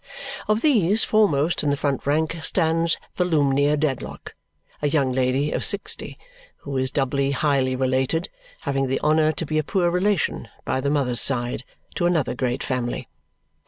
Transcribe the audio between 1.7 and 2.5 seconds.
front rank